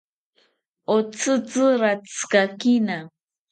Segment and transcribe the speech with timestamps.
[0.95, 2.97] Otzitzi ratzikakina